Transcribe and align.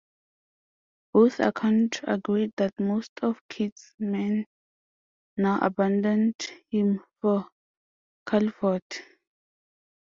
Both 1.13 1.39
accounts 1.39 1.99
agree 2.05 2.51
that 2.57 2.79
most 2.79 3.11
of 3.21 3.37
Kidd's 3.47 3.93
men 3.99 4.47
now 5.37 5.59
abandoned 5.61 6.37
him 6.71 7.03
for 7.21 7.47
Culliford. 8.27 8.81